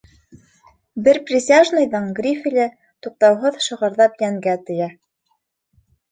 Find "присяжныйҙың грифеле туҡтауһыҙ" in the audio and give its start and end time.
1.25-3.59